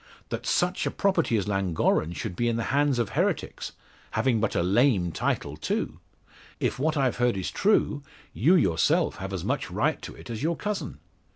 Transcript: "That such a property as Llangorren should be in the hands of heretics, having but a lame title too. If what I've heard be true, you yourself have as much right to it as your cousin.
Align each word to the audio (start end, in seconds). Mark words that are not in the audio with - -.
"That 0.29 0.47
such 0.47 0.87
a 0.87 0.89
property 0.89 1.37
as 1.37 1.47
Llangorren 1.47 2.13
should 2.13 2.35
be 2.35 2.47
in 2.47 2.55
the 2.55 2.63
hands 2.73 2.97
of 2.97 3.09
heretics, 3.09 3.73
having 4.09 4.39
but 4.39 4.55
a 4.55 4.63
lame 4.63 5.11
title 5.11 5.55
too. 5.55 5.99
If 6.59 6.79
what 6.79 6.97
I've 6.97 7.17
heard 7.17 7.35
be 7.35 7.43
true, 7.43 8.01
you 8.33 8.55
yourself 8.55 9.17
have 9.17 9.31
as 9.31 9.45
much 9.45 9.69
right 9.69 10.01
to 10.01 10.15
it 10.15 10.31
as 10.31 10.41
your 10.41 10.55
cousin. 10.55 10.97